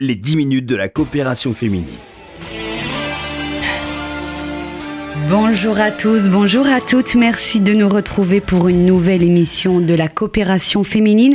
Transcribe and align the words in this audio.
les 0.00 0.14
10 0.14 0.36
minutes 0.36 0.66
de 0.66 0.76
la 0.76 0.88
coopération 0.88 1.54
féminine. 1.54 1.88
Bonjour 5.28 5.80
à 5.80 5.90
tous, 5.90 6.28
bonjour 6.28 6.68
à 6.68 6.80
toutes. 6.80 7.16
Merci 7.16 7.58
de 7.60 7.74
nous 7.74 7.88
retrouver 7.88 8.40
pour 8.40 8.68
une 8.68 8.86
nouvelle 8.86 9.24
émission 9.24 9.80
de 9.80 9.94
la 9.94 10.06
coopération 10.06 10.84
féminine. 10.84 11.34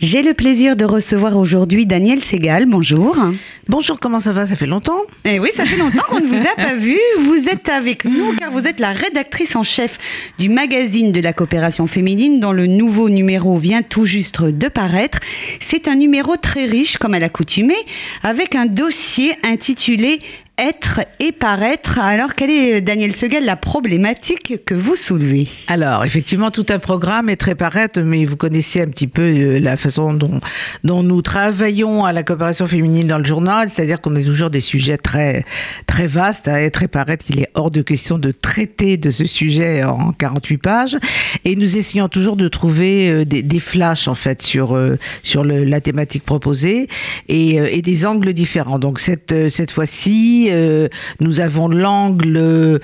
J'ai 0.00 0.22
le 0.22 0.32
plaisir 0.32 0.76
de 0.76 0.84
recevoir 0.84 1.36
aujourd'hui 1.36 1.86
Daniel 1.86 2.22
Segal. 2.22 2.66
Bonjour. 2.66 3.18
Bonjour, 3.66 3.98
comment 3.98 4.20
ça 4.20 4.32
va? 4.32 4.46
Ça 4.46 4.56
fait 4.56 4.66
longtemps? 4.66 5.00
Eh 5.24 5.38
oui, 5.38 5.48
ça 5.54 5.64
fait 5.64 5.78
longtemps 5.78 6.02
qu'on 6.08 6.20
ne 6.20 6.26
vous 6.26 6.46
a 6.46 6.54
pas 6.54 6.74
vu. 6.76 6.98
Vous 7.20 7.48
êtes 7.48 7.70
avec 7.70 8.04
nous 8.04 8.34
car 8.36 8.50
vous 8.50 8.66
êtes 8.66 8.78
la 8.78 8.92
rédactrice 8.92 9.56
en 9.56 9.62
chef 9.62 9.98
du 10.38 10.50
magazine 10.50 11.12
de 11.12 11.20
la 11.20 11.32
coopération 11.32 11.86
féminine 11.86 12.40
dont 12.40 12.52
le 12.52 12.66
nouveau 12.66 13.08
numéro 13.08 13.56
vient 13.56 13.80
tout 13.80 14.04
juste 14.04 14.42
de 14.42 14.68
paraître. 14.68 15.18
C'est 15.60 15.88
un 15.88 15.94
numéro 15.94 16.36
très 16.36 16.66
riche 16.66 16.98
comme 16.98 17.14
à 17.14 17.18
l'accoutumée 17.18 17.74
avec 18.22 18.54
un 18.54 18.66
dossier 18.66 19.32
intitulé 19.42 20.20
être 20.58 21.00
et 21.18 21.32
paraître. 21.32 21.98
Alors, 21.98 22.34
quelle 22.34 22.50
est, 22.50 22.80
Daniel 22.80 23.12
Segal, 23.12 23.44
la 23.44 23.56
problématique 23.56 24.64
que 24.64 24.74
vous 24.74 24.94
soulevez? 24.94 25.48
Alors, 25.66 26.04
effectivement, 26.04 26.52
tout 26.52 26.66
un 26.68 26.78
programme 26.78 27.28
est 27.28 27.36
très 27.36 27.56
paraître, 27.56 28.00
mais 28.00 28.24
vous 28.24 28.36
connaissez 28.36 28.80
un 28.80 28.86
petit 28.86 29.08
peu 29.08 29.22
euh, 29.22 29.58
la 29.58 29.76
façon 29.76 30.14
dont, 30.14 30.40
nous 30.84 31.22
travaillons 31.22 32.04
à 32.04 32.12
la 32.12 32.22
coopération 32.22 32.68
féminine 32.68 33.08
dans 33.08 33.18
le 33.18 33.24
journal, 33.24 33.68
c'est-à-dire 33.68 34.00
qu'on 34.00 34.14
a 34.14 34.22
toujours 34.22 34.50
des 34.50 34.60
sujets 34.60 34.96
très, 34.96 35.44
très 35.86 36.06
vastes. 36.06 36.46
À 36.46 36.62
être 36.62 36.84
et 36.84 36.88
paraître, 36.88 37.24
il 37.30 37.40
est 37.40 37.50
hors 37.54 37.70
de 37.70 37.82
question 37.82 38.18
de 38.18 38.30
traiter 38.30 38.96
de 38.96 39.10
ce 39.10 39.26
sujet 39.26 39.82
en 39.82 40.12
48 40.12 40.58
pages. 40.58 40.98
Et 41.44 41.56
nous 41.56 41.76
essayons 41.76 42.08
toujours 42.08 42.36
de 42.36 42.46
trouver 42.46 43.10
euh, 43.10 43.24
des, 43.24 43.60
flashs, 43.60 44.06
en 44.06 44.14
fait, 44.14 44.40
sur, 44.42 44.76
euh, 44.76 44.98
sur 45.24 45.44
la 45.44 45.80
thématique 45.80 46.24
proposée 46.24 46.88
et, 47.28 47.56
et 47.56 47.82
des 47.82 48.06
angles 48.06 48.32
différents. 48.34 48.78
Donc, 48.78 49.00
cette, 49.00 49.48
cette 49.48 49.72
fois-ci, 49.72 50.43
euh, 50.50 50.88
nous 51.20 51.40
avons 51.40 51.68
l'angle 51.68 52.80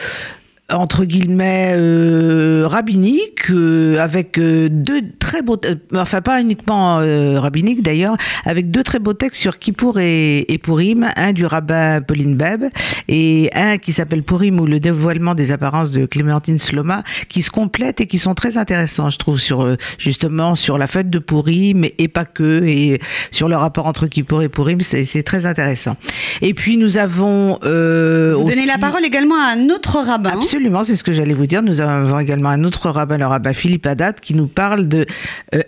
entre 0.72 1.04
guillemets 1.04 1.72
euh, 1.74 2.64
rabbinique 2.66 3.50
euh, 3.50 3.98
avec 3.98 4.38
euh, 4.38 4.68
deux 4.70 5.02
très 5.30 5.42
beaux 5.42 5.58
enfin 5.94 6.20
pas 6.20 6.40
uniquement 6.40 6.96
rabbinique 7.40 7.82
d'ailleurs 7.82 8.16
avec 8.44 8.70
deux 8.70 8.82
très 8.82 8.98
beaux 8.98 9.12
textes 9.12 9.40
sur 9.40 9.58
Kippour 9.58 9.98
et, 9.98 10.52
et 10.52 10.58
Purim 10.58 11.08
un 11.16 11.32
du 11.32 11.46
rabbin 11.46 12.00
Pauline 12.00 12.36
Beb 12.36 12.64
et 13.08 13.50
un 13.54 13.78
qui 13.78 13.92
s'appelle 13.92 14.22
Purim 14.22 14.58
ou 14.60 14.66
le 14.66 14.80
dévoilement 14.80 15.34
des 15.34 15.52
apparences 15.52 15.90
de 15.90 16.06
Clémentine 16.06 16.58
Sloma 16.58 17.02
qui 17.28 17.42
se 17.42 17.50
complètent 17.50 18.00
et 18.00 18.06
qui 18.06 18.18
sont 18.18 18.34
très 18.34 18.56
intéressants 18.56 19.10
je 19.10 19.18
trouve 19.18 19.38
sur 19.38 19.76
justement 19.98 20.54
sur 20.54 20.78
la 20.78 20.86
fête 20.86 21.10
de 21.10 21.18
Purim 21.18 21.84
et 21.98 22.08
pas 22.08 22.24
que 22.24 22.64
et 22.64 23.00
sur 23.30 23.48
le 23.48 23.56
rapport 23.56 23.86
entre 23.86 24.06
Kippour 24.06 24.42
et 24.42 24.48
Purim 24.48 24.80
c'est 24.80 25.22
très 25.22 25.46
intéressant. 25.46 25.96
Et 26.42 26.54
puis 26.54 26.76
nous 26.76 26.98
avons 26.98 27.58
Vous 27.62 27.68
aussi... 27.68 28.54
donnez 28.54 28.66
la 28.66 28.78
parole 28.78 29.04
également 29.04 29.36
à 29.36 29.52
un 29.56 29.68
autre 29.70 29.98
rabbin 29.98 30.30
Absolument 30.30 30.60
Absolument, 30.60 30.84
c'est 30.84 30.96
ce 30.96 31.04
que 31.04 31.12
j'allais 31.12 31.34
vous 31.34 31.46
dire. 31.46 31.62
Nous 31.62 31.80
avons 31.80 32.18
également 32.18 32.50
un 32.50 32.64
autre 32.64 32.90
rabbin, 32.90 33.16
le 33.16 33.26
rabbin 33.26 33.52
Philippe 33.52 33.86
Haddad, 33.86 34.20
qui 34.20 34.34
nous 34.34 34.46
parle 34.46 34.88
de 34.88 34.98
euh, 34.98 35.04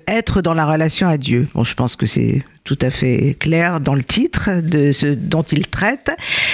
être 0.06 0.42
dans 0.42 0.54
la 0.54 0.66
relation 0.66 1.08
à 1.08 1.18
Dieu. 1.18 1.46
Bon, 1.54 1.64
je 1.64 1.74
pense 1.74 1.96
que 1.96 2.06
c'est 2.06 2.42
tout 2.64 2.78
à 2.80 2.90
fait 2.90 3.36
clair 3.40 3.80
dans 3.80 3.94
le 3.94 4.04
titre 4.04 4.60
de 4.62 4.92
ce 4.92 5.06
dont 5.06 5.42
il 5.42 5.66
traite. 5.66 6.10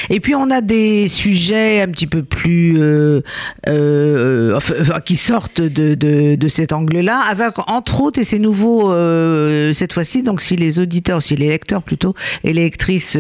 Et 0.09 0.21
puis 0.21 0.35
on 0.35 0.51
a 0.51 0.63
des 0.63 1.07
sujets 1.09 1.83
un 1.83 1.89
petit 1.89 2.07
peu 2.07 2.23
plus 2.23 2.81
euh, 2.81 3.21
euh, 3.69 4.59
qui 5.05 5.17
sortent 5.17 5.61
de, 5.61 5.95
de, 5.95 6.37
de 6.37 6.49
cet 6.49 6.73
angle-là, 6.73 7.21
avec 7.29 7.59
entre 7.67 8.01
autres, 8.01 8.21
et 8.21 8.25
c'est 8.25 8.39
nouveau 8.39 8.91
euh, 8.91 9.73
cette 9.75 9.93
fois-ci, 9.93 10.23
donc 10.23 10.41
si 10.41 10.57
les 10.57 10.79
auditeurs, 10.79 11.23
si 11.23 11.37
les 11.37 11.49
lecteurs 11.49 11.83
plutôt, 11.83 12.15
et 12.43 12.55
les 12.55 12.63
lectrices 12.63 13.19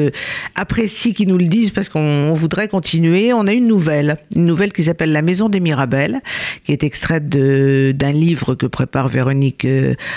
apprécient 0.55 1.12
qu'ils 1.12 1.28
nous 1.28 1.39
le 1.39 1.44
disent 1.44 1.70
parce 1.70 1.89
qu'on 1.91 2.33
voudrait 2.33 2.69
continuer, 2.69 3.33
on 3.34 3.47
a 3.47 3.53
une 3.53 3.66
nouvelle, 3.66 4.16
une 4.34 4.47
nouvelle 4.47 4.72
qui 4.72 4.84
s'appelle 4.84 5.12
La 5.12 5.22
Maison 5.22 5.48
des 5.48 5.61
Mirabelles, 5.61 6.20
qui 6.64 6.72
est 6.72 6.84
extraite 6.84 7.28
d'un 7.28 8.12
livre 8.12 8.55
que 8.55 8.66
prépare 8.66 9.09
Véronique 9.09 9.66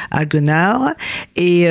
Hagenard, 0.10 0.92
et 1.36 1.64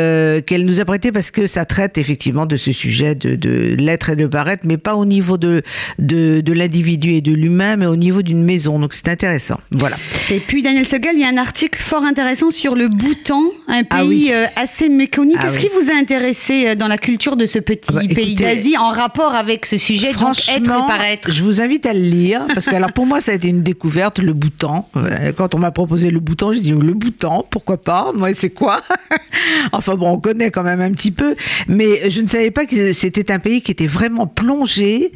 qu'elle 0.46 0.64
nous 0.64 0.80
a 0.80 0.84
parce 0.98 1.30
que 1.30 1.46
ça 1.46 1.64
traite 1.64 1.98
effectivement 1.98 2.46
de 2.46 2.56
ce 2.56 2.72
sujet 2.72 3.14
de, 3.14 3.36
de 3.36 3.74
l'être 3.78 4.10
et 4.10 4.16
de 4.16 4.26
paraître, 4.26 4.64
mais 4.66 4.76
pas 4.76 4.96
au 4.96 5.04
niveau 5.04 5.38
de, 5.38 5.62
de, 5.98 6.40
de 6.40 6.52
l'individu 6.52 7.12
et 7.12 7.20
de 7.20 7.32
l'humain, 7.32 7.76
mais 7.76 7.86
au 7.86 7.96
niveau 7.96 8.22
d'une 8.22 8.42
maison. 8.42 8.78
Donc 8.78 8.92
c'est 8.92 9.08
intéressant. 9.08 9.58
Voilà. 9.70 9.96
Et 10.30 10.40
puis 10.40 10.62
Daniel 10.62 10.86
Segal, 10.86 11.14
il 11.14 11.20
y 11.20 11.24
a 11.24 11.28
un 11.28 11.36
article 11.36 11.80
fort 11.80 12.04
intéressant 12.04 12.50
sur 12.50 12.74
le 12.74 12.88
Bhoutan, 12.88 13.42
un 13.68 13.84
pays 13.84 13.88
ah 13.90 14.04
oui. 14.04 14.32
assez 14.56 14.88
méconnu. 14.88 15.34
Qu'est-ce 15.34 15.46
ah 15.46 15.52
oui. 15.52 15.60
qui 15.60 15.68
vous 15.68 15.90
a 15.90 15.94
intéressé 15.94 16.76
dans 16.76 16.88
la 16.88 16.98
culture 16.98 17.36
de 17.36 17.46
ce 17.46 17.58
petit 17.58 17.92
ah 17.94 18.00
bah, 18.00 18.14
pays 18.14 18.34
d'Asie 18.34 18.76
en 18.76 18.90
rapport 18.90 19.34
avec 19.34 19.66
ce 19.66 19.78
sujet 19.78 20.12
Franchement, 20.12 20.54
donc 20.54 20.66
être 20.66 20.84
et 20.84 20.88
paraître? 20.88 21.30
Je 21.30 21.42
vous 21.42 21.60
invite 21.60 21.86
à 21.86 21.92
le 21.92 22.00
lire 22.00 22.46
parce 22.52 22.66
que 22.66 22.74
alors 22.74 22.92
pour 22.92 23.06
moi 23.06 23.20
ça 23.20 23.32
a 23.32 23.34
été 23.34 23.48
une 23.48 23.62
découverte, 23.62 24.18
le 24.18 24.32
Bhoutan. 24.32 24.88
Quand 25.36 25.54
on 25.54 25.58
m'a 25.58 25.70
proposé 25.70 26.10
le 26.10 26.20
Bhoutan, 26.20 26.52
je 26.52 26.58
dis 26.58 26.72
le 26.72 26.94
Bhoutan, 26.94 27.46
pourquoi 27.48 27.80
pas? 27.80 28.12
Moi 28.14 28.34
c'est 28.34 28.50
quoi? 28.50 28.82
Enfin 29.72 29.94
bon, 29.94 30.10
on 30.10 30.20
connaît 30.20 30.50
quand 30.50 30.62
même 30.62 30.79
un 30.80 30.92
petit 30.92 31.10
peu, 31.10 31.34
mais 31.68 32.10
je 32.10 32.20
ne 32.20 32.26
savais 32.26 32.50
pas 32.50 32.66
que 32.66 32.92
c'était 32.92 33.30
un 33.30 33.38
pays 33.38 33.62
qui 33.62 33.72
était 33.72 33.86
vraiment 33.86 34.26
plongé 34.26 35.12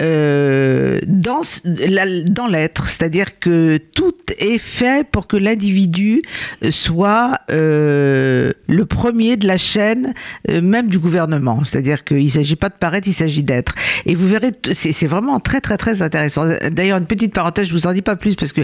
euh, 0.00 1.00
dans, 1.06 2.46
l'être, 2.48 2.88
c'est-à-dire 2.88 3.38
que 3.38 3.78
tout 3.94 4.14
est 4.38 4.58
fait 4.58 5.06
pour 5.08 5.26
que 5.26 5.36
l'individu 5.36 6.22
soit 6.70 7.38
euh, 7.50 8.52
le 8.68 8.86
premier 8.86 9.36
de 9.36 9.46
la 9.46 9.56
chaîne, 9.56 10.14
euh, 10.50 10.60
même 10.60 10.88
du 10.88 10.98
gouvernement. 10.98 11.64
C'est-à-dire 11.64 12.04
qu'il 12.04 12.24
ne 12.24 12.28
s'agit 12.28 12.56
pas 12.56 12.68
de 12.68 12.74
paraître, 12.74 13.08
il 13.08 13.14
s'agit 13.14 13.42
d'être. 13.42 13.74
Et 14.06 14.14
vous 14.14 14.26
verrez, 14.26 14.52
c'est 14.72 15.06
vraiment 15.06 15.40
très 15.40 15.60
très 15.60 15.76
très 15.76 16.02
intéressant. 16.02 16.46
D'ailleurs, 16.70 16.98
une 16.98 17.06
petite 17.06 17.32
parenthèse, 17.32 17.68
je 17.68 17.72
vous 17.72 17.86
en 17.86 17.92
dis 17.92 18.02
pas 18.02 18.16
plus 18.16 18.36
parce 18.36 18.52
que 18.52 18.62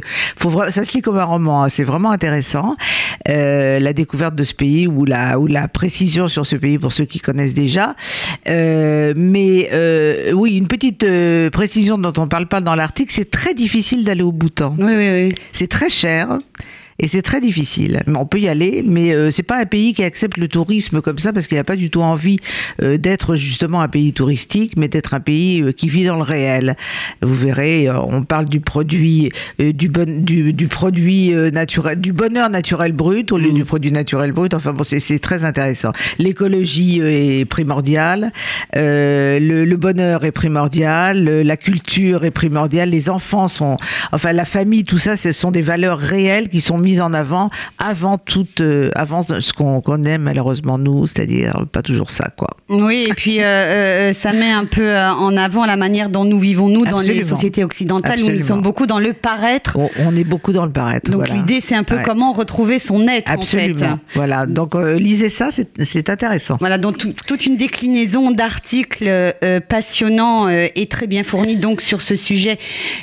ça 0.71 0.85
se 0.85 0.93
lit 0.93 1.03
comme 1.03 1.19
un 1.19 1.25
roman. 1.25 1.65
Hein, 1.65 1.69
c'est 1.69 1.85
vraiment 1.85 2.11
intéressant. 2.11 2.77
La 3.27 3.93
découverte 3.93 4.35
de 4.35 4.45
ce 4.45 4.55
pays 4.55 4.87
ou 4.87 5.05
la 5.05 5.69
précision 5.69 6.29
sur 6.29 6.40
ce 6.45 6.57
pays 6.57 6.79
pour 6.79 6.93
ceux 6.93 7.05
qui 7.05 7.21
connaissent 7.21 7.55
déjà. 7.55 7.95
Euh, 8.49 9.15
mais 9.17 9.69
euh, 9.73 10.33
oui, 10.33 10.57
une 10.57 10.69
petite 10.69 11.05
euh, 11.05 11.51
précision 11.51 11.99
dont 11.99 12.13
on 12.17 12.23
ne 12.23 12.29
parle 12.29 12.47
pas 12.47 12.61
dans 12.61 12.75
l'article, 12.75 13.13
c'est 13.13 13.31
très 13.31 13.55
difficile 13.55 14.05
d'aller 14.05 14.23
au 14.23 14.33
Bhoutan. 14.33 14.75
Oui, 14.79 14.95
oui, 14.97 15.11
oui. 15.11 15.29
C'est 15.53 15.69
très 15.69 15.91
cher 15.91 16.39
et 17.01 17.09
c'est 17.09 17.23
très 17.23 17.41
difficile. 17.41 18.03
On 18.07 18.27
peut 18.27 18.41
y 18.41 18.49
aller, 18.49 18.85
mais 18.87 19.15
euh, 19.15 19.31
c'est 19.31 19.43
pas 19.43 19.59
un 19.59 19.65
pays 19.65 19.95
qui 19.95 20.05
accepte 20.05 20.37
le 20.37 20.49
tourisme 20.49 21.01
comme 21.01 21.19
ça 21.19 21.33
parce 21.33 21.47
qu'il 21.47 21.57
n'a 21.57 21.65
pas 21.65 21.77
du 21.77 21.89
tout 21.89 22.03
envie 22.03 22.39
euh, 22.83 22.99
d'être 22.99 23.37
justement 23.37 23.81
un 23.81 23.89
pays 23.89 24.13
touristique, 24.13 24.75
mais 24.77 24.89
d'être 24.89 25.15
un 25.15 25.21
pays 25.21 25.63
euh, 25.63 25.73
qui 25.73 25.89
vit 25.89 26.05
dans 26.05 26.17
le 26.17 26.23
réel. 26.23 26.77
Vous 27.23 27.35
verrez, 27.35 27.89
on 27.91 28.23
parle 28.23 28.45
du 28.45 28.61
produit 28.61 29.33
du, 29.59 29.89
bon, 29.89 30.23
du, 30.23 30.53
du 30.53 30.69
produit 30.69 31.31
naturel, 31.53 31.99
du 32.01 32.13
bonheur 32.13 32.51
naturel 32.51 32.93
brut 32.93 33.33
au 33.33 33.39
lieu 33.39 33.51
mmh. 33.51 33.55
du 33.55 33.65
produit 33.65 33.93
naturel 33.93 34.33
brut. 34.33 34.53
Enfin 34.53 34.75
bon, 34.75 34.83
c'est 34.85 35.19
très 35.19 35.45
intéressant. 35.45 35.93
L'écologie 36.19 37.01
est 37.01 37.47
primordiale, 37.47 38.31
le, 38.75 39.65
le, 39.65 39.77
bonheur 39.77 40.25
est 40.25 40.33
primordial, 40.33 41.25
la 41.25 41.57
culture 41.57 42.25
est 42.25 42.31
primordiale, 42.31 42.91
les 42.91 43.09
enfants 43.09 43.49
sont, 43.49 43.77
enfin 44.13 44.33
la 44.33 44.45
famille, 44.45 44.85
tout 44.85 44.99
ça, 44.99 45.17
ce 45.17 45.33
sont 45.33 45.51
des 45.51 45.63
valeurs 45.63 45.99
réelles 45.99 46.49
qui 46.49 46.61
sont 46.61 46.77
mises 46.77 46.90
mise 46.91 47.01
en 47.01 47.13
avant 47.15 47.51
avant 47.79 48.19
tout, 48.19 48.47
euh, 48.61 48.91
avant 48.95 49.23
ce 49.23 49.53
qu'on 49.53 49.81
connaît 49.81 50.19
malheureusement 50.19 50.77
nous, 50.77 51.07
c'est-à-dire 51.07 51.67
pas 51.71 51.83
toujours 51.83 52.11
ça, 52.11 52.31
quoi. 52.37 52.49
Oui, 52.69 53.07
et 53.09 53.15
puis 53.15 53.41
euh, 53.41 53.45
euh, 53.45 54.13
ça 54.13 54.33
met 54.33 54.51
un 54.51 54.65
peu 54.65 54.97
en 54.97 55.37
avant 55.37 55.67
la 55.67 55.77
manière 55.77 56.09
dont 56.09 56.25
nous 56.25 56.39
vivons 56.39 56.69
nous 56.69 56.85
dans 56.85 57.01
les 57.01 57.23
sociétés 57.23 57.65
occidentales 57.65 58.13
Absolument. 58.13 58.35
où 58.35 58.39
nous 58.39 58.47
sommes 58.47 58.63
beaucoup 58.63 58.87
dans 58.87 58.99
le 58.99 59.13
paraître. 59.13 59.77
On, 59.77 59.91
on 59.99 60.17
est 60.17 60.25
beaucoup 60.25 60.53
dans 60.53 60.67
le 60.67 60.73
paraître. 60.73 61.11
Donc 61.11 61.27
voilà. 61.27 61.35
l'idée, 61.35 61.61
c'est 61.61 61.75
un 61.75 61.85
peu 61.85 61.97
ouais. 61.97 62.03
comment 62.05 62.33
retrouver 62.33 62.79
son 62.79 63.07
être. 63.07 63.31
Absolument. 63.31 63.87
En 63.87 63.91
fait. 63.91 63.97
Voilà. 64.15 64.47
Donc 64.47 64.75
euh, 64.75 64.99
lisez 64.99 65.31
ça, 65.31 65.49
c'est 65.51 66.11
intéressant. 66.11 66.57
Voilà. 66.59 66.79
Donc 66.79 66.97
toute 66.99 67.47
une 67.47 67.57
déclinaison 67.57 68.31
d'articles 68.33 69.05
euh, 69.09 69.61
passionnants 69.61 70.49
et 70.49 70.87
très 70.87 71.07
bien 71.07 71.23
fournis 71.23 71.57
donc 71.57 71.81
sur 71.81 72.03
ce 72.03 72.17
sujet 72.17 72.59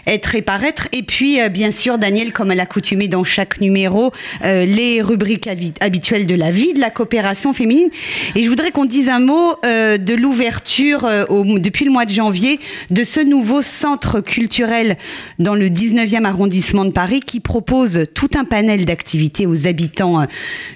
être 0.06 0.36
et 0.36 0.42
paraître. 0.42 0.88
Et 0.92 1.04
puis 1.04 1.40
bien 1.50 1.72
sûr, 1.72 1.98
Daniel, 1.98 2.34
comme 2.34 2.52
à 2.52 2.56
l'accoutumée 2.56 3.08
dans 3.08 3.24
chaque 3.24 3.62
numéro 3.62 3.77
euh, 3.86 4.66
les 4.66 5.02
rubriques 5.02 5.48
habituelles 5.80 6.26
de 6.26 6.36
la 6.36 6.52
vie 6.52 6.74
de 6.74 6.80
la 6.80 6.90
coopération 6.90 7.54
féminine. 7.54 7.90
Et 8.36 8.44
je 8.44 8.50
voudrais 8.50 8.72
qu'on 8.72 8.86
dise 8.86 9.10
un 9.10 9.20
mot 9.20 9.56
euh, 9.66 9.98
de 9.98 10.14
l'ouverture 10.14 11.06
euh, 11.06 11.26
depuis 11.58 11.86
le 11.86 11.92
mois 11.92 12.06
de 12.06 12.12
janvier 12.12 12.60
de 12.90 13.04
ce 13.04 13.20
nouveau 13.20 13.62
centre 13.62 14.22
culturel 14.22 14.98
dans 15.40 15.56
le 15.56 15.70
19e 15.70 16.26
arrondissement 16.26 16.86
de 16.86 16.92
Paris 16.92 17.20
qui 17.20 17.40
propose 17.40 18.04
tout 18.14 18.30
un 18.36 18.46
panel 18.46 18.86
d'activités 18.86 19.46
aux 19.46 19.68
habitants 19.68 20.26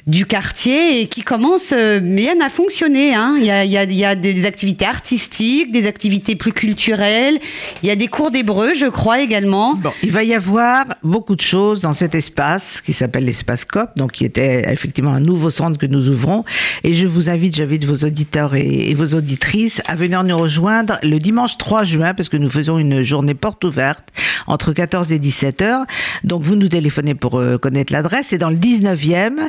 du 0.08 0.26
quartier 0.26 1.02
et 1.02 1.08
qui 1.08 1.22
commence 1.22 1.74
bien 2.02 2.36
à 2.44 2.50
fonctionner. 2.50 3.14
Hein. 3.16 3.38
Y 3.40 3.50
a, 3.50 3.84
il 3.84 3.94
y 3.94 4.06
a 4.06 4.16
des 4.16 4.46
activités 4.46 4.86
artistiques, 4.86 5.72
des 5.72 5.88
activités 5.88 6.36
plus 6.36 6.54
culturelles, 6.54 7.40
il 7.84 7.90
y 7.90 7.92
a 7.92 7.96
des 7.96 8.08
cours 8.08 8.32
d'hébreu, 8.32 8.74
je 8.74 8.88
crois 8.88 9.22
également. 9.22 9.76
Bon, 9.76 9.92
il 10.04 10.12
va 10.12 10.24
y 10.24 10.34
avoir 10.34 10.86
beaucoup 11.04 11.36
de 11.36 11.42
choses 11.42 11.80
dans 11.80 11.94
cet 11.94 12.16
espace 12.16 12.81
qui 12.82 12.94
s'appelle 12.94 13.26
l'espace 13.26 13.66
COP, 13.66 13.90
donc 13.96 14.12
qui 14.14 14.26
était 14.26 14.72
effectivement 14.72 15.12
un 15.12 15.20
nouveau 15.20 15.50
centre 15.50 15.78
que 15.78 15.86
nous 15.86 16.10
ouvrons. 16.10 16.44
Et 16.84 16.94
je 16.94 17.08
vous 17.08 17.30
invite, 17.30 17.56
j'invite 17.56 17.86
vos 17.86 18.06
auditeurs 18.06 18.56
et, 18.56 18.94
vos 18.96 19.16
auditrices 19.16 19.82
à 19.88 19.96
venir 19.96 20.24
nous 20.24 20.38
rejoindre 20.38 20.98
le 21.04 21.20
dimanche 21.20 21.58
3 21.58 21.84
juin, 21.84 22.14
parce 22.14 22.30
que 22.30 22.38
nous 22.38 22.50
faisons 22.50 22.78
une 22.78 23.04
journée 23.04 23.34
porte 23.34 23.64
ouverte 23.64 24.04
entre 24.48 24.74
14 24.74 25.12
et 25.12 25.20
17 25.20 25.62
heures. 25.62 25.86
Donc 26.24 26.44
vous 26.44 26.56
nous 26.56 26.68
téléphonez 26.68 27.16
pour 27.16 27.40
euh, 27.40 27.58
connaître 27.58 27.94
l'adresse. 27.94 28.28
C'est 28.30 28.38
dans 28.38 28.50
le 28.50 28.58
19e. 28.58 29.40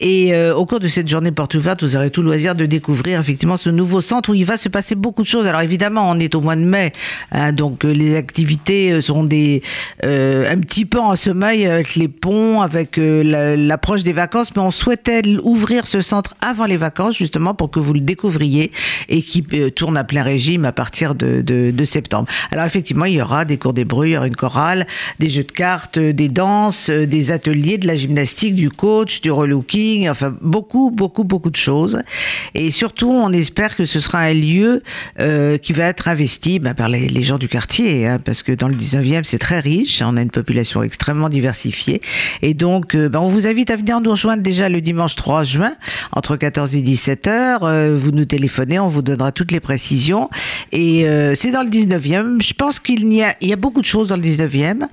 Et 0.00 0.34
euh, 0.34 0.54
au 0.54 0.66
cours 0.66 0.80
de 0.80 0.88
cette 0.88 1.08
journée 1.08 1.32
porte 1.32 1.54
ouverte, 1.54 1.82
vous 1.82 1.96
aurez 1.96 2.10
tout 2.10 2.22
le 2.22 2.26
loisir 2.26 2.54
de 2.54 2.66
découvrir 2.66 3.20
effectivement 3.20 3.56
ce 3.56 3.70
nouveau 3.70 4.00
centre 4.00 4.30
où 4.30 4.34
il 4.34 4.44
va 4.44 4.56
se 4.56 4.68
passer 4.68 4.94
beaucoup 4.94 5.22
de 5.22 5.28
choses. 5.28 5.46
Alors 5.46 5.60
évidemment, 5.60 6.08
on 6.08 6.18
est 6.18 6.34
au 6.34 6.40
mois 6.40 6.56
de 6.56 6.64
mai, 6.64 6.92
hein, 7.32 7.52
donc 7.52 7.84
euh, 7.84 7.92
les 7.92 8.16
activités 8.16 9.00
seront 9.00 9.24
des 9.24 9.62
un 10.02 10.60
petit 10.60 10.84
peu 10.84 10.98
en 10.98 11.16
sommeil 11.16 11.66
avec 11.66 11.94
les 11.96 12.08
ponts, 12.08 12.60
avec 12.62 12.79
l'approche 12.96 14.02
des 14.02 14.12
vacances, 14.12 14.54
mais 14.54 14.62
on 14.62 14.70
souhaitait 14.70 15.22
ouvrir 15.42 15.86
ce 15.86 16.02
centre 16.02 16.34
avant 16.40 16.66
les 16.66 16.76
vacances 16.76 17.16
justement 17.16 17.54
pour 17.54 17.70
que 17.70 17.78
vous 17.78 17.94
le 17.94 18.00
découvriez 18.00 18.72
et 19.08 19.22
qui 19.22 19.42
tourne 19.74 19.96
à 19.96 20.04
plein 20.04 20.22
régime 20.22 20.64
à 20.64 20.72
partir 20.72 21.14
de, 21.14 21.84
septembre. 21.84 22.28
Alors 22.52 22.64
effectivement, 22.66 23.06
il 23.06 23.14
y 23.14 23.22
aura 23.22 23.44
des 23.44 23.56
cours 23.56 23.72
d'hébreu, 23.72 24.06
il 24.06 24.12
y 24.12 24.16
aura 24.16 24.26
une 24.26 24.36
chorale, 24.36 24.86
des 25.18 25.30
jeux 25.30 25.44
de 25.44 25.52
cartes, 25.52 25.98
des 25.98 26.28
danses, 26.28 26.90
des 26.90 27.30
ateliers, 27.30 27.78
de 27.78 27.86
la 27.86 27.96
gymnastique, 27.96 28.54
du 28.54 28.70
coach, 28.70 29.20
du 29.20 29.30
relooking, 29.30 30.08
enfin 30.08 30.34
beaucoup, 30.40 30.90
beaucoup, 30.90 31.24
beaucoup 31.24 31.50
de 31.50 31.56
choses. 31.56 32.02
Et 32.54 32.70
surtout, 32.70 33.10
on 33.10 33.32
espère 33.32 33.76
que 33.76 33.86
ce 33.86 34.00
sera 34.00 34.18
un 34.20 34.34
lieu 34.34 34.82
euh, 35.18 35.58
qui 35.58 35.72
va 35.72 35.84
être 35.84 36.08
investi 36.08 36.58
ben, 36.58 36.74
par 36.74 36.88
les, 36.88 37.22
gens 37.22 37.38
du 37.38 37.48
quartier, 37.48 38.06
hein, 38.06 38.18
parce 38.24 38.42
que 38.42 38.52
dans 38.52 38.68
le 38.68 38.74
19e, 38.74 39.24
c'est 39.24 39.38
très 39.38 39.60
riche, 39.60 40.02
on 40.04 40.16
a 40.16 40.22
une 40.22 40.30
population 40.30 40.82
extrêmement 40.82 41.28
diversifiée. 41.28 42.00
Et 42.42 42.54
donc, 42.54 42.69
euh, 42.94 43.08
ben, 43.08 43.18
on 43.20 43.28
vous 43.28 43.46
invite 43.46 43.70
à 43.70 43.76
venir 43.76 44.00
nous 44.00 44.10
rejoindre 44.10 44.42
déjà 44.42 44.68
le 44.68 44.80
dimanche 44.80 45.16
3 45.16 45.44
juin, 45.44 45.72
entre 46.12 46.36
14 46.36 46.74
et 46.76 46.80
17 46.80 47.26
heures. 47.26 47.64
Euh, 47.64 47.96
vous 47.96 48.10
nous 48.10 48.24
téléphonez, 48.24 48.78
on 48.78 48.88
vous 48.88 49.02
donnera 49.02 49.32
toutes 49.32 49.52
les 49.52 49.60
précisions. 49.60 50.28
Et 50.72 51.08
euh, 51.08 51.34
c'est 51.34 51.50
dans 51.50 51.62
le 51.62 51.70
19e. 51.70 52.42
Je 52.42 52.54
pense 52.54 52.80
qu'il 52.80 53.12
y 53.12 53.22
a, 53.22 53.34
il 53.40 53.48
y 53.48 53.52
a 53.52 53.56
beaucoup 53.56 53.80
de 53.80 53.86
choses 53.86 54.08
dans 54.08 54.16
le 54.16 54.22
19e. 54.22 54.86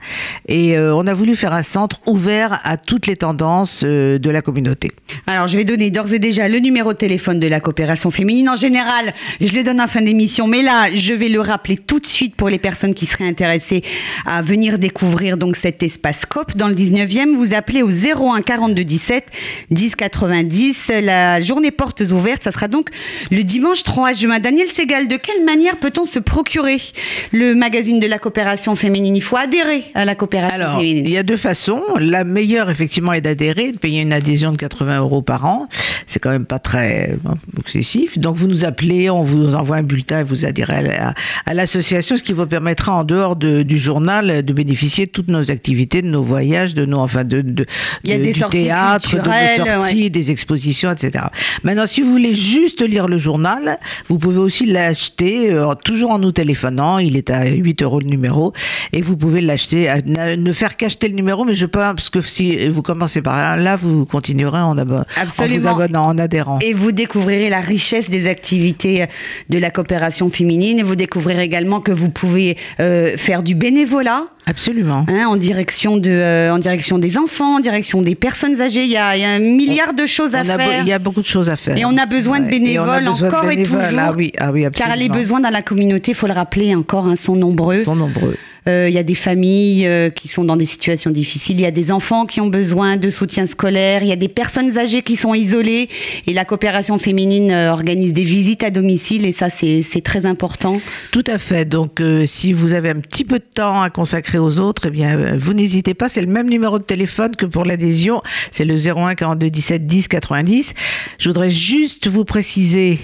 Et 0.47 0.77
on 0.77 1.05
a 1.07 1.13
voulu 1.13 1.35
faire 1.35 1.53
un 1.53 1.63
centre 1.63 2.01
ouvert 2.05 2.59
à 2.63 2.77
toutes 2.77 3.07
les 3.07 3.15
tendances 3.15 3.83
de 3.83 4.29
la 4.29 4.41
communauté. 4.41 4.91
Alors, 5.25 5.47
je 5.47 5.57
vais 5.57 5.65
donner 5.65 5.91
d'ores 5.91 6.13
et 6.13 6.19
déjà 6.19 6.47
le 6.47 6.59
numéro 6.59 6.93
de 6.93 6.97
téléphone 6.97 7.39
de 7.39 7.47
la 7.47 7.59
coopération 7.59 8.11
féminine. 8.11 8.49
En 8.49 8.55
général, 8.55 9.13
je 9.41 9.53
le 9.53 9.63
donne 9.63 9.81
en 9.81 9.87
fin 9.87 10.01
d'émission, 10.01 10.47
mais 10.47 10.61
là, 10.61 10.87
je 10.93 11.13
vais 11.13 11.29
le 11.29 11.41
rappeler 11.41 11.77
tout 11.77 11.99
de 11.99 12.07
suite 12.07 12.35
pour 12.35 12.49
les 12.49 12.59
personnes 12.59 12.93
qui 12.93 13.05
seraient 13.05 13.27
intéressées 13.27 13.83
à 14.25 14.41
venir 14.41 14.79
découvrir 14.79 15.37
donc 15.37 15.55
cet 15.55 15.83
espace 15.83 16.25
COP 16.25 16.55
dans 16.55 16.67
le 16.67 16.75
19e. 16.75 17.35
Vous 17.35 17.53
appelez 17.53 17.66
au 17.75 17.89
01 17.89 18.41
42 18.41 18.83
17 18.83 19.25
10 19.71 19.95
90. 19.95 20.91
La 21.01 21.41
journée 21.41 21.71
portes 21.71 22.01
ouvertes, 22.01 22.43
ça 22.43 22.51
sera 22.51 22.67
donc 22.67 22.89
le 23.31 23.43
dimanche 23.43 23.83
3 23.83 24.13
juin. 24.13 24.39
Daniel 24.39 24.71
Segal, 24.71 25.07
de 25.07 25.17
quelle 25.17 25.43
manière 25.43 25.77
peut-on 25.77 26.05
se 26.05 26.19
procurer 26.19 26.81
le 27.31 27.53
magazine 27.55 27.99
de 27.99 28.07
la 28.07 28.19
coopération 28.19 28.75
féminine? 28.75 29.15
Il 29.15 29.21
faut 29.21 29.37
adhérer 29.37 29.83
à 29.93 30.05
la 30.05 30.15
coopération 30.15 30.55
Alors, 30.55 30.77
féminine. 30.77 31.03
Il 31.05 31.11
y 31.11 31.17
a 31.17 31.23
deux 31.23 31.37
façons. 31.37 31.83
La 31.99 32.23
meilleure, 32.23 32.69
effectivement, 32.69 33.13
est 33.13 33.21
d'adhérer, 33.21 33.71
de 33.73 33.77
payer 33.77 34.01
une 34.01 34.13
adhésion 34.13 34.51
de 34.51 34.57
80 34.57 34.99
euros 34.99 35.21
par 35.21 35.45
an. 35.45 35.67
C'est 36.05 36.19
quand 36.19 36.29
même 36.29 36.45
pas 36.45 36.59
très 36.59 37.17
excessif. 37.59 38.17
Donc, 38.17 38.37
vous 38.37 38.47
nous 38.47 38.65
appelez, 38.65 39.09
on 39.09 39.23
vous 39.23 39.55
envoie 39.55 39.77
un 39.77 39.83
bulletin 39.83 40.21
et 40.21 40.23
vous 40.23 40.45
adhérez 40.45 40.97
à, 41.45 41.53
l'association, 41.53 42.17
ce 42.17 42.23
qui 42.23 42.33
vous 42.33 42.45
permettra, 42.45 42.93
en 42.93 43.03
dehors 43.03 43.35
du 43.35 43.77
journal, 43.77 44.43
de 44.43 44.53
bénéficier 44.53 45.05
de 45.05 45.11
toutes 45.11 45.27
nos 45.27 45.51
activités, 45.51 46.01
de 46.01 46.07
nos 46.07 46.23
voyages, 46.23 46.73
de 46.73 46.85
nos, 46.85 46.99
enfin, 46.99 47.23
de, 47.23 47.56
de, 47.57 47.65
il 48.03 48.11
y 48.11 48.13
a 48.13 48.17
des 48.17 48.31
du 48.31 48.39
sorties 48.39 48.63
théâtre, 48.63 49.11
de 49.11 49.17
nos 49.17 49.65
sorties, 49.65 50.09
des 50.09 50.31
expositions, 50.31 50.91
etc. 50.91 51.25
Maintenant, 51.63 51.85
si 51.85 52.01
vous 52.01 52.11
voulez 52.11 52.35
juste 52.35 52.81
lire 52.81 53.07
le 53.07 53.17
journal, 53.17 53.77
vous 54.07 54.17
pouvez 54.17 54.37
aussi 54.37 54.65
l'acheter, 54.65 55.51
euh, 55.51 55.73
toujours 55.75 56.11
en 56.11 56.19
nous 56.19 56.31
téléphonant. 56.31 56.99
Il 56.99 57.17
est 57.17 57.29
à 57.29 57.47
8 57.47 57.81
euros 57.81 57.99
le 57.99 58.07
numéro. 58.07 58.53
Et 58.93 59.01
vous 59.01 59.17
pouvez 59.17 59.41
l'acheter, 59.41 59.89
ne 60.05 60.51
faire 60.51 60.77
qu'acheter 60.77 61.07
le 61.07 61.15
numéro, 61.15 61.43
mais 61.45 61.55
je 61.55 61.65
pense 61.65 62.09
que 62.09 62.21
si 62.21 62.67
vous 62.69 62.81
commencez 62.81 63.21
par 63.21 63.57
là, 63.57 63.75
vous 63.75 64.05
continuerez 64.05 64.59
en, 64.59 64.75
vous 64.75 65.67
abonnant, 65.67 66.07
en 66.07 66.17
adhérant. 66.17 66.59
Et 66.59 66.73
vous 66.73 66.91
découvrirez 66.91 67.49
la 67.49 67.61
richesse 67.61 68.09
des 68.09 68.27
activités 68.27 69.05
de 69.49 69.57
la 69.57 69.71
coopération 69.71 70.29
féminine. 70.29 70.79
Et 70.79 70.83
vous 70.83 70.95
découvrirez 70.95 71.43
également 71.43 71.81
que 71.81 71.91
vous 71.91 72.09
pouvez 72.09 72.57
euh, 72.79 73.17
faire 73.17 73.43
du 73.43 73.55
bénévolat. 73.55 74.25
Absolument. 74.45 75.05
Hein, 75.09 75.25
en, 75.27 75.35
direction 75.35 75.97
de, 75.97 76.09
euh, 76.09 76.53
en 76.53 76.59
direction 76.59 76.97
des 76.99 77.17
enfants, 77.17 77.46
en 77.55 77.59
direction 77.59 78.01
des 78.01 78.15
personnes 78.15 78.59
âgées. 78.61 78.83
Il 78.83 78.91
y 78.91 78.97
a, 78.97 79.15
il 79.15 79.21
y 79.21 79.25
a 79.25 79.29
un 79.29 79.39
milliard 79.39 79.93
de 79.93 80.05
choses 80.05 80.35
à 80.35 80.43
faire. 80.43 80.81
Il 80.81 80.87
y 80.87 80.93
a 80.93 80.99
beaucoup 80.99 81.21
de 81.21 81.27
choses 81.27 81.49
à 81.49 81.55
faire. 81.55 81.77
Et 81.77 81.85
on 81.85 81.97
a 81.97 82.05
besoin 82.05 82.39
de 82.39 82.49
bénévoles 82.49 83.07
encore 83.07 83.49
et 83.49 83.63
toujours. 83.63 83.79
Ah 83.97 84.13
oui, 84.15 84.31
ah 84.37 84.51
oui, 84.51 84.65
car 84.75 84.95
les 84.95 85.09
besoins 85.09 85.39
dans 85.39 85.49
la 85.49 85.61
communauté, 85.61 86.11
il 86.11 86.15
faut 86.15 86.27
le 86.27 86.33
rappeler 86.33 86.75
encore, 86.75 87.07
hein, 87.07 87.15
sont 87.15 87.35
nombreux. 87.35 87.79
Sont 87.81 87.95
nombreux. 87.95 88.37
Euh, 88.67 88.87
il 88.89 88.93
y 88.93 88.97
a 88.97 89.03
des 89.03 89.15
familles 89.15 89.87
euh, 89.87 90.09
qui 90.09 90.27
sont 90.27 90.43
dans 90.43 90.57
des 90.57 90.65
situations 90.65 91.11
difficiles, 91.11 91.57
il 91.57 91.63
y 91.63 91.65
a 91.65 91.71
des 91.71 91.91
enfants 91.91 92.25
qui 92.25 92.41
ont 92.41 92.47
besoin 92.47 92.97
de 92.97 93.09
soutien 93.09 93.45
scolaire, 93.45 94.03
il 94.03 94.09
y 94.09 94.11
a 94.11 94.17
des 94.17 94.27
personnes 94.27 94.77
âgées 94.77 95.01
qui 95.01 95.15
sont 95.15 95.33
isolées 95.33 95.89
et 96.25 96.33
la 96.33 96.45
coopération 96.45 96.97
féminine 96.99 97.51
euh, 97.51 97.71
organise 97.71 98.13
des 98.13 98.23
visites 98.23 98.63
à 98.63 98.69
domicile 98.69 99.25
et 99.25 99.31
ça 99.31 99.49
c'est 99.49 100.01
très 100.03 100.25
important. 100.25 100.81
Tout 101.11 101.23
à 101.27 101.37
fait. 101.37 101.65
Donc 101.65 102.01
si 102.25 102.53
vous 102.53 102.73
avez 102.73 102.89
un 102.89 102.99
petit 102.99 103.23
peu 103.23 103.39
de 103.39 103.45
temps 103.53 103.81
à 103.81 103.89
consacrer 103.89 104.37
aux 104.37 104.59
autres, 104.59 104.87
eh 104.87 104.91
bien 104.91 105.37
vous 105.37 105.53
n'hésitez 105.53 105.93
pas, 105.93 106.09
c'est 106.09 106.21
le 106.21 106.27
même 106.27 106.49
numéro 106.49 106.79
de 106.79 106.83
téléphone 106.83 107.35
que 107.35 107.45
pour 107.45 107.65
l'adhésion, 107.65 108.21
c'est 108.51 108.65
le 108.65 108.75
01 108.75 109.15
42 109.15 109.49
17 109.49 109.85
10 109.85 110.07
90. 110.07 110.73
Je 111.19 111.29
voudrais 111.29 111.49
juste 111.49 112.07
vous 112.07 112.25
préciser 112.25 112.99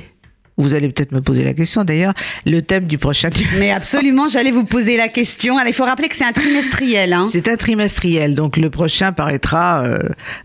vous 0.57 0.75
allez 0.75 0.89
peut-être 0.89 1.11
me 1.11 1.21
poser 1.21 1.43
la 1.43 1.53
question 1.53 1.83
d'ailleurs, 1.83 2.13
le 2.45 2.61
thème 2.61 2.85
du 2.85 2.97
prochain. 2.97 3.29
Mais 3.57 3.71
absolument, 3.71 4.27
j'allais 4.27 4.51
vous 4.51 4.65
poser 4.65 4.97
la 4.97 5.07
question. 5.07 5.57
Alors, 5.57 5.69
il 5.69 5.73
faut 5.73 5.85
rappeler 5.85 6.09
que 6.09 6.15
c'est 6.15 6.25
un 6.25 6.31
trimestriel. 6.31 7.13
Hein. 7.13 7.27
C'est 7.31 7.47
un 7.47 7.55
trimestriel, 7.55 8.35
donc 8.35 8.57
le 8.57 8.69
prochain 8.69 9.11
paraîtra 9.11 9.83
euh, 9.83 9.97